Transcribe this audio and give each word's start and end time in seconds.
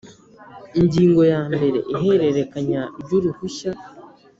Ingingo 0.79 1.21
ya 1.31 1.39
mbere 1.53 1.77
Ihererekanya 1.93 2.81
ry 3.03 3.09
uruhushya 3.17 3.71